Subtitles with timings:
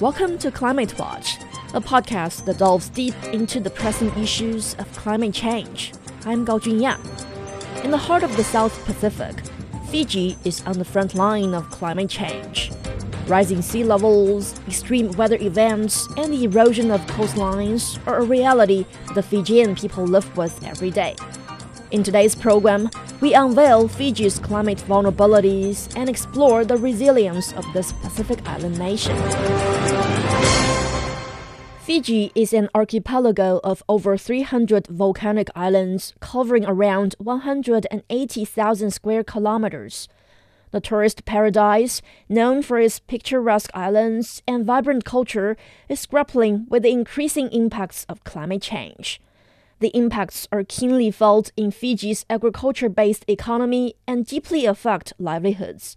[0.00, 1.36] Welcome to Climate Watch,
[1.74, 5.92] a podcast that delves deep into the pressing issues of climate change.
[6.24, 7.04] I'm Gao Junyang.
[7.84, 9.36] In the heart of the South Pacific,
[9.90, 12.72] Fiji is on the front line of climate change.
[13.26, 19.22] Rising sea levels, extreme weather events, and the erosion of coastlines are a reality the
[19.22, 21.14] Fijian people live with every day.
[21.90, 22.88] In today's program,
[23.20, 29.16] we unveil Fiji's climate vulnerabilities and explore the resilience of this Pacific island nation.
[31.82, 40.08] Fiji is an archipelago of over 300 volcanic islands covering around 180,000 square kilometers.
[40.70, 45.56] The tourist paradise, known for its picturesque islands and vibrant culture,
[45.88, 49.20] is grappling with the increasing impacts of climate change.
[49.80, 55.96] The impacts are keenly felt in Fiji's agriculture based economy and deeply affect livelihoods.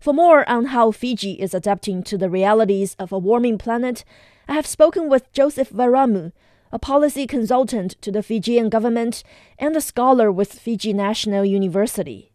[0.00, 4.04] For more on how Fiji is adapting to the realities of a warming planet,
[4.48, 6.32] I have spoken with Joseph Veramu,
[6.72, 9.22] a policy consultant to the Fijian government
[9.56, 12.32] and a scholar with Fiji National University.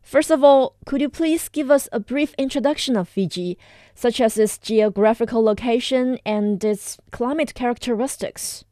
[0.00, 3.58] First of all, could you please give us a brief introduction of Fiji,
[3.94, 8.64] such as its geographical location and its climate characteristics?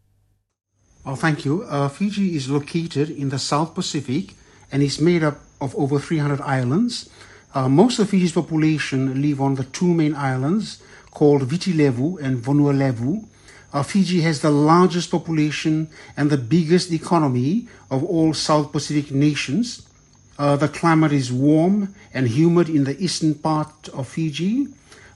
[1.06, 1.62] Oh, thank you.
[1.62, 4.34] Uh, Fiji is located in the South Pacific
[4.70, 7.09] and is made up of over 300 islands.
[7.55, 12.43] Uh, most of Fiji's population live on the two main islands called Viti Levu and
[12.43, 13.25] Vanua
[13.73, 19.83] Uh, Fiji has the largest population and the biggest economy of all South Pacific nations.
[20.39, 24.69] Uh, the climate is warm and humid in the eastern part of Fiji.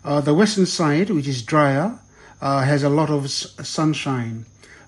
[0.04, 1.98] Uh, the western side, which is drier,
[2.40, 4.44] uh, has a lot of s- sunshine.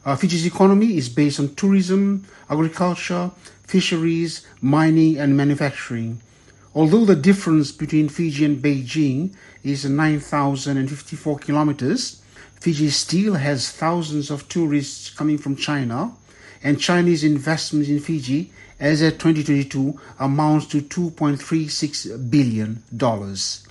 [0.06, 3.32] Uh, Fiji's economy is based on tourism, agriculture,
[3.66, 6.20] fisheries, mining, and manufacturing.
[6.76, 9.34] Although the difference between Fiji and Beijing
[9.64, 12.22] is 9,054 kilometers,
[12.60, 16.12] Fiji still has thousands of tourists coming from China,
[16.62, 23.65] and Chinese investments in Fiji as at 2022 amounts to 2.36 billion dollars.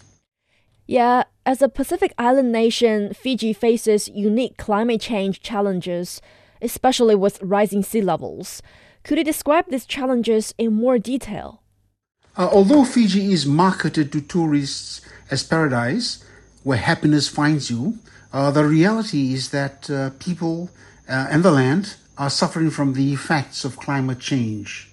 [0.88, 6.22] Yeah, as a Pacific island nation, Fiji faces unique climate change challenges,
[6.62, 8.62] especially with rising sea levels.
[9.04, 11.62] Could you describe these challenges in more detail?
[12.38, 15.02] Uh, although Fiji is marketed to tourists
[15.32, 16.24] as paradise,
[16.64, 17.98] where happiness finds you,
[18.34, 20.70] uh, the reality is that uh, people
[21.08, 24.90] uh, and the land are suffering from the effects of climate change.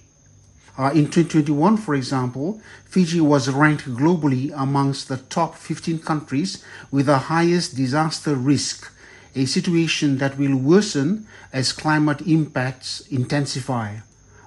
[0.82, 7.06] Uh, in 2021, for example, Fiji was ranked globally amongst the top 15 countries with
[7.06, 8.92] the highest disaster risk,
[9.36, 13.94] a situation that will worsen as climate impacts intensify.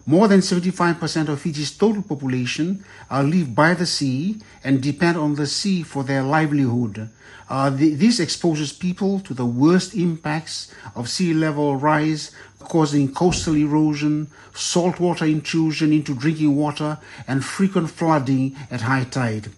[0.06, 5.36] More than 75% of Fiji's total population uh, live by the sea and depend on
[5.36, 7.10] the sea for their livelihood.
[7.48, 12.32] Uh, the, this exposes people to the worst impacts of sea level rise,
[12.66, 19.50] causing coastal erosion, saltwater intrusion into drinking water, and frequent flooding at high tide.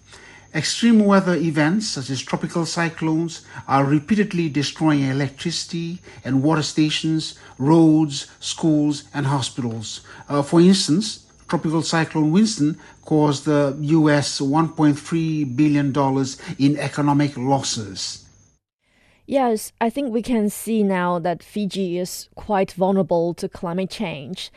[0.54, 8.26] Extreme weather events such as tropical cyclones are repeatedly destroying electricity and water stations, roads,
[8.40, 10.00] schools, and hospitals.
[10.28, 15.92] Uh, for instance, Tropical Cyclone Winston caused the US $1.3 billion
[16.58, 18.27] in economic losses.
[19.30, 24.50] Yes, I think we can see now that Fiji is quite vulnerable to climate change.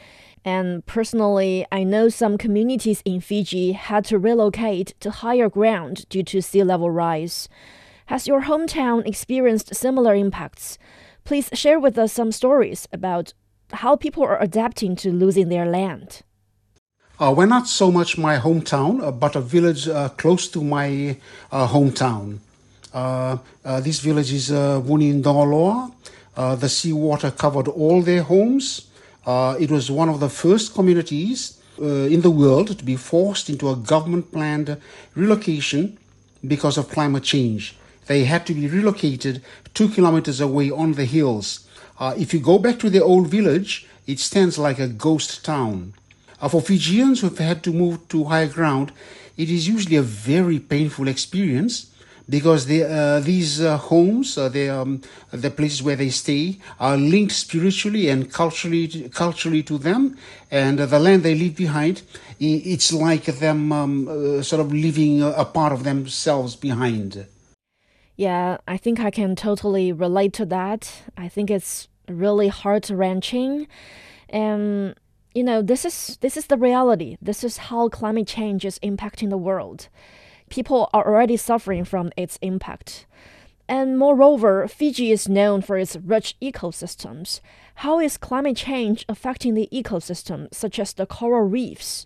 [0.46, 6.24] And personally, I know some communities in Fiji had to relocate to higher ground due
[6.24, 7.50] to sea level rise.
[8.06, 10.78] Has your hometown experienced similar impacts?
[11.26, 13.34] Please share with us some stories about
[13.74, 16.22] how people are adapting to losing their land.
[17.20, 21.18] Uh, we're not so much my hometown, uh, but a village uh, close to my
[21.52, 21.68] uh,
[22.94, 25.94] Uh, uh, this village is uh, Vunidogoloa.
[26.36, 28.88] Uh, the seawater covered all their homes.
[29.60, 33.76] it was one of the first communities in the world to be forced into a
[33.76, 34.78] government planned
[35.16, 35.98] relocation
[36.48, 37.76] because of climate change.
[38.08, 39.42] They had to be relocated
[39.74, 41.68] two kilometers away on the hills.
[42.18, 45.94] if you go back to the old village, it stands like a ghost town.
[46.42, 48.92] Uh, for Fijians who have had to move to higher ground,
[49.38, 51.91] it is usually a very painful experience
[52.32, 55.02] because uh, these uh, homes, uh, they, um,
[55.32, 60.18] the places where they stay, are linked spiritually and culturally, culturally to them,
[60.50, 62.02] and the land they leave behind,
[62.40, 67.28] it's like them um, uh, sort of leaving a part of themselves behind.
[68.16, 71.04] Yeah, I think I can totally relate to that.
[71.18, 73.68] I think it's really heart wrenching,
[74.30, 74.96] and
[75.36, 77.18] you know, this is this is the reality.
[77.22, 79.90] This is how climate change is impacting the world.
[80.52, 83.06] People are already suffering from its impact.
[83.70, 87.40] And moreover, Fiji is known for its rich ecosystems.
[87.76, 92.06] How is climate change affecting the ecosystem, such as the coral reefs?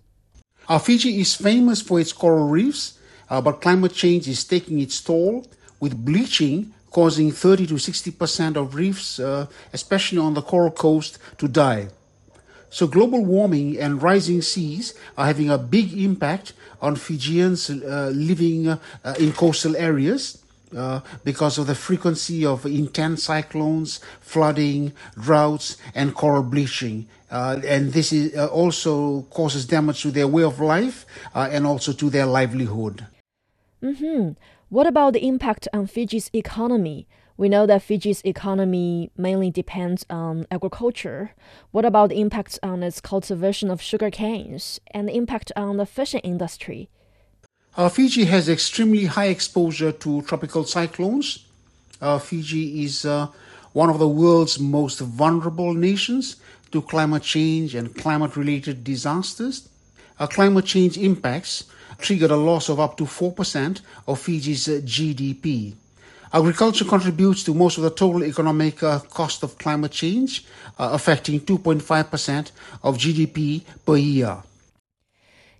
[0.69, 3.00] Uh, Fiji is famous for its coral reefs,
[3.31, 5.48] uh, but climate change is taking its toll,
[5.80, 11.18] with bleaching causing 30 to 60 percent of reefs, uh, especially on the coral coast,
[11.39, 11.88] to die.
[12.69, 18.67] So global warming and rising seas are having a big impact on Fijians uh, living
[18.67, 18.79] uh,
[19.19, 20.41] in coastal areas.
[20.75, 27.07] Uh, because of the frequency of intense cyclones, flooding, droughts, and coral bleaching.
[27.31, 31.65] Uh, and this is, uh, also causes damage to their way of life uh, and
[31.65, 33.06] also to their livelihood.
[33.81, 34.31] Mm-hmm.
[34.69, 37.07] What about the impact on Fiji's economy?
[37.37, 41.31] We know that Fiji's economy mainly depends on agriculture.
[41.71, 45.85] What about the impact on its cultivation of sugar canes and the impact on the
[45.85, 46.89] fishing industry?
[47.75, 51.45] Uh, Fiji has extremely high exposure to tropical cyclones.
[52.01, 53.27] Uh, Fiji is uh,
[53.73, 56.38] one of the world's most vulnerable nations
[56.71, 59.67] to climate change and climate related disasters.
[60.17, 61.65] Uh, climate change impacts
[61.97, 65.75] triggered a loss of up to 4% of Fiji's GDP.
[66.33, 70.45] Agriculture contributes to most of the total economic uh, cost of climate change,
[70.80, 72.51] uh, affecting 2.5%
[72.83, 74.44] of GDP per year.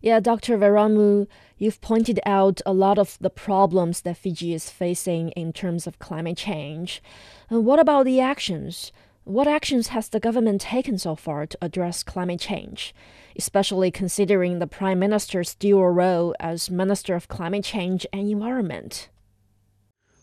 [0.02, 0.58] Yeah, Dr.
[0.58, 1.28] Veramu,
[1.58, 6.00] you've pointed out a lot of the problems that Fiji is facing in terms of
[6.00, 7.02] climate change.
[7.50, 8.92] And what about the actions?
[9.24, 12.94] What actions has the government taken so far to address climate change,
[13.36, 19.10] especially considering the Prime Minister's dual role as Minister of Climate Change and Environment?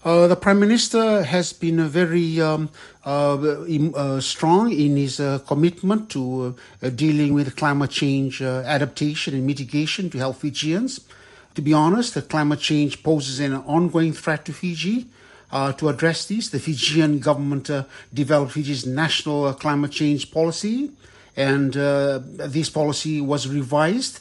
[0.05, 2.71] Uh, the Prime Minister has been very um,
[3.07, 9.33] uh, uh, strong in his uh, commitment to uh, dealing with climate change uh, adaptation
[9.33, 11.07] and mitigation to help Fijians.
[11.55, 15.07] To be honest, the climate change poses an ongoing threat to Fiji.
[15.53, 17.71] to address this, the Fijian government
[18.13, 20.91] developed Fiji's national climate change policy,
[21.37, 24.19] and this policy was revised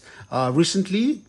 [0.51, 1.22] recently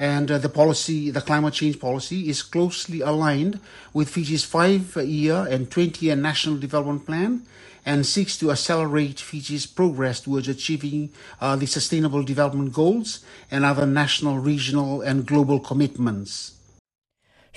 [0.00, 3.60] and uh, the policy, the climate change policy, is closely aligned
[3.92, 7.42] with Fiji's five-year and 20-year national development plan
[7.84, 11.10] and seeks to accelerate Fiji's progress towards achieving
[11.40, 13.20] uh, the sustainable development goals
[13.50, 16.52] and other national, regional, and global commitments.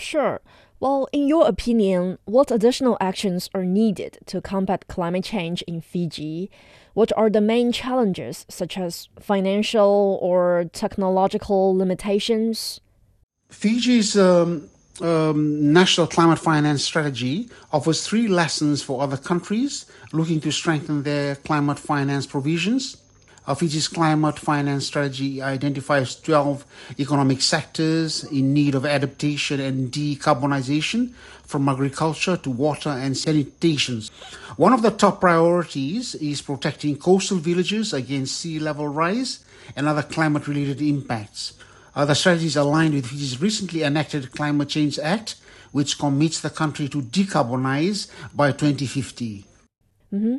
[0.03, 0.41] Sure.
[0.79, 6.51] Well, in your opinion, what additional actions are needed to combat climate change in Fiji?
[6.94, 12.81] What are the main challenges, such as financial or technological limitations?
[13.50, 14.69] Fiji's um,
[15.01, 21.38] um, national climate finance strategy offers three lessons for other countries looking to strengthen their
[21.38, 22.97] climate finance provisions.
[23.45, 26.66] Uh, Fiji's climate finance strategy identifies 12
[27.00, 31.13] economic sectors in need of adaptation and decarbonization,
[31.54, 34.01] from agriculture to water and sanitation.
[34.57, 39.44] One of the top priorities is protecting coastal villages against sea level rise
[39.75, 41.54] and other climate related impacts.
[41.95, 45.36] Other strategies aligned with Fiji's recently enacted Climate Change Act,
[45.72, 49.45] which commits the country to decarbonize by 2050.
[50.12, 50.38] Mm-hmm.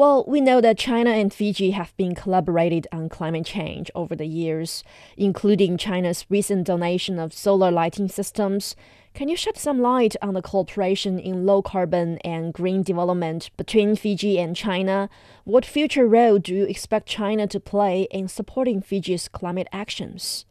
[0.00, 4.24] Well, we know that China and Fiji have been collaborated on climate change over the
[4.24, 4.82] years,
[5.18, 8.74] including China's recent donation of solar lighting systems.
[9.12, 13.94] Can you shed some light on the cooperation in low carbon and green development between
[13.94, 15.10] Fiji and China?
[15.44, 20.46] What future role do you expect China to play in supporting Fiji's climate actions?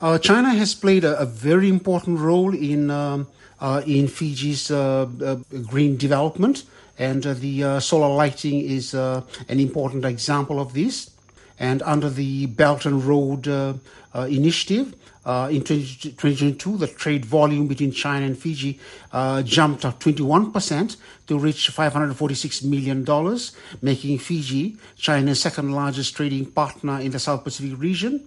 [0.00, 3.26] Uh, China has played a, a, very important role in um,
[3.60, 5.34] uh, in Fiji's uh, uh
[5.66, 6.62] green development
[6.98, 11.10] and uh, the uh, solar lighting is uh, an important example of this.
[11.60, 13.48] And under the Belt and Road
[14.14, 14.94] initiative,
[15.28, 18.80] uh, in 2022, the trade volume between China and Fiji
[19.12, 23.04] uh, jumped up 21% to reach $546 million,
[23.82, 28.26] making Fiji China's second largest trading partner in the South Pacific region.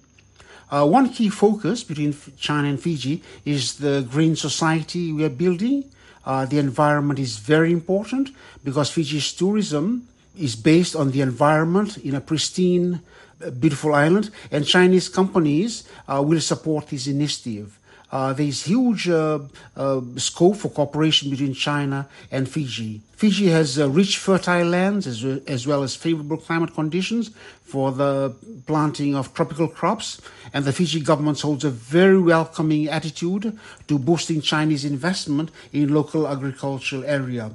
[0.69, 5.83] Uh, one key focus between China and Fiji is the green society we are building.
[6.25, 8.29] Uh, the environment is very important
[8.63, 13.01] because Fiji's tourism is based on the environment in a pristine,
[13.43, 17.77] uh, beautiful island, and Chinese companies uh, will support this initiative.
[18.12, 19.39] Uh, there's huge uh,
[19.77, 23.01] uh, scope for cooperation between China and Fiji.
[23.15, 27.32] Fiji has uh, rich fertile lands as, as well as favorable climate conditions
[27.63, 28.36] for the
[28.68, 30.20] planting of tropical crops,
[30.53, 36.27] and the Fiji government holds a very welcoming attitude to boosting Chinese investment in local
[36.27, 37.51] agricultural area.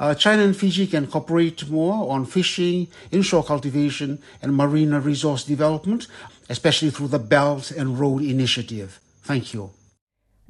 [0.00, 6.08] Uh, China and Fiji can cooperate more on fishing, inshore cultivation, and marine resource development,
[6.48, 8.98] especially through the Belt and Road Initiative.
[9.22, 9.70] Thank you.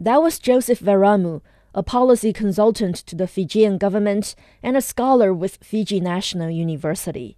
[0.02, 1.42] That was Joseph Veramu,
[1.74, 7.36] a policy consultant to the Fijian government and a scholar with Fiji National University.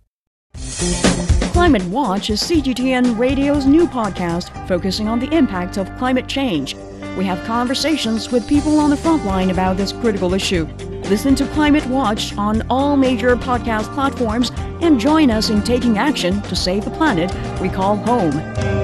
[1.53, 6.77] Climate Watch is CGTN Radio's new podcast focusing on the impact of climate change.
[7.19, 10.67] We have conversations with people on the front line about this critical issue.
[11.11, 14.53] Listen to Climate Watch on all major podcast platforms
[14.83, 18.82] and join us in taking action to save the planet we call home.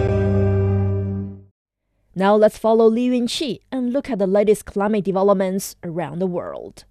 [2.18, 6.84] Now let's follow Li Yunqi and look at the latest climate developments around the world.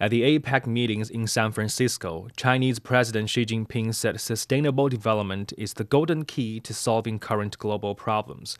[0.00, 5.74] At the APEC meetings in San Francisco, Chinese President Xi Jinping said sustainable development is
[5.74, 8.58] the golden key to solving current global problems.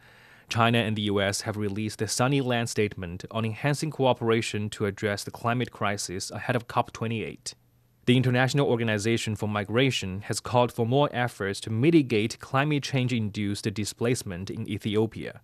[0.48, 5.32] China and the US have released the Sunnylands Statement on enhancing cooperation to address the
[5.32, 7.54] climate crisis ahead of COP28.
[8.06, 13.64] The International Organization for Migration has called for more efforts to mitigate climate change induced
[13.74, 15.40] displacement in Ethiopia.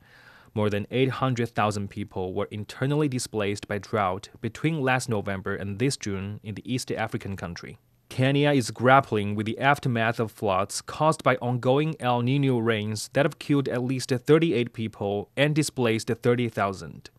[0.57, 6.39] More than 800,000 people were internally displaced by drought between last November and this June
[6.45, 7.79] in the East African country.
[8.09, 13.25] Kenya is grappling with the aftermath of floods caused by ongoing El Nino rains that
[13.25, 17.11] have killed at least 38 people and displaced 30,000.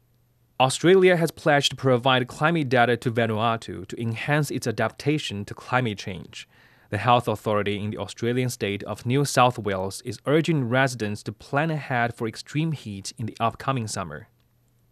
[0.58, 5.98] Australia has pledged to provide climate data to Vanuatu to enhance its adaptation to climate
[5.98, 6.48] change.
[6.92, 11.32] The health authority in the Australian state of New South Wales is urging residents to
[11.32, 14.28] plan ahead for extreme heat in the upcoming summer.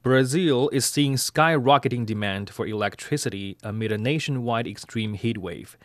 [0.01, 5.77] Brazil is seeing skyrocketing demand for electricity amid a nationwide extreme heat wave.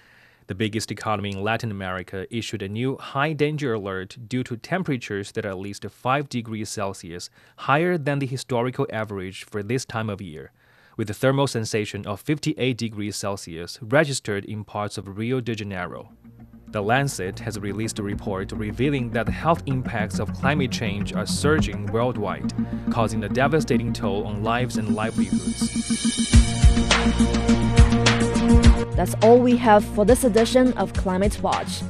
[0.49, 5.31] The biggest economy in Latin America issued a new high danger alert due to temperatures
[5.33, 10.09] that are at least 5 degrees Celsius higher than the historical average for this time
[10.09, 10.53] of year
[10.99, 16.11] with a thermal sensation of 58 degrees Celsius registered in parts of Rio de Janeiro.
[16.71, 21.25] The Lancet has released a report revealing that the health impacts of climate change are
[21.25, 22.53] surging worldwide,
[22.91, 25.71] causing a devastating toll on lives and livelihoods.
[28.97, 31.81] That's all we have for this edition of Climate Watch.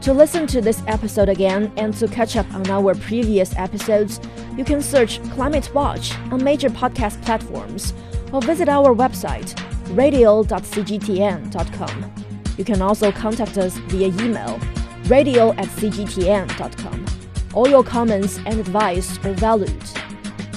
[0.00, 4.20] To listen to this episode again and to catch up on our previous episodes,
[4.56, 7.92] you can search Climate Watch on major podcast platforms
[8.32, 9.54] or visit our website,
[9.96, 12.12] radio.cgtn.com.
[12.56, 14.58] You can also contact us via email,
[15.06, 17.06] radio at cgtn.com.
[17.52, 19.84] All your comments and advice are valued.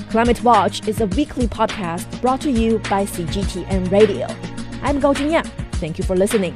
[0.10, 4.28] Climate Watch is a weekly podcast brought to you by CGTN Radio.
[4.82, 5.48] I'm Gao Jinyang.
[5.74, 6.56] Thank you for listening.